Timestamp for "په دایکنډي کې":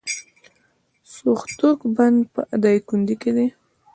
2.33-3.31